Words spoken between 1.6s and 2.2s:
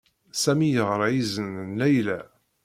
n Layla.